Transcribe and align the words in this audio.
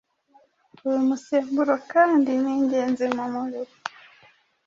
uyu 0.87 0.99
musemburo 1.09 1.75
kandi 1.91 2.31
ningenzi 2.43 3.05
mumubiri 3.15 3.73